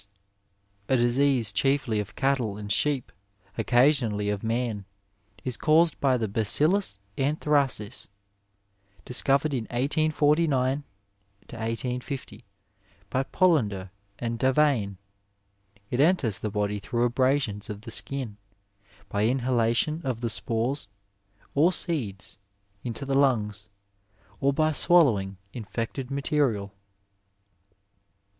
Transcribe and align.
—^A 0.89 0.97
disease 0.97 1.51
chiefly 1.51 1.99
of 1.99 2.15
cattie 2.15 2.43
and 2.59 2.71
sheep, 2.71 3.11
occa 3.55 3.89
sionally 3.89 4.33
of 4.33 4.41
man, 4.41 4.85
is 5.43 5.57
caused 5.57 5.99
by 5.99 6.17
the 6.17 6.27
BacUlm 6.27 6.97
anthraois, 7.19 8.07
dis 9.05 9.21
covered 9.21 9.53
in 9.53 9.65
1849 9.65 10.81
50 12.01 12.45
by 13.11 13.21
Pollender 13.25 13.91
and 14.17 14.39
Davaine. 14.39 14.97
It 15.91 15.99
enters 15.99 16.39
the 16.39 16.49
body 16.49 16.79
through 16.79 17.03
abrasions 17.03 17.69
of 17.69 17.81
the 17.81 17.91
skin, 17.91 18.37
by 19.07 19.27
inhalation 19.27 20.01
of 20.03 20.21
the 20.21 20.31
spores, 20.31 20.87
or 21.53 21.71
seeds, 21.71 22.39
into 22.83 23.05
the 23.05 23.13
lungs, 23.13 23.69
or 24.39 24.51
by 24.51 24.71
swallowing 24.71 25.37
in 25.53 25.63
fected 25.63 26.09
material. 26.09 26.73